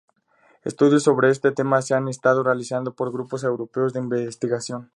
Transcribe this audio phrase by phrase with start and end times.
[0.63, 4.89] Estudios sobre este tema se han estado realizando por grupos europeos de investigación.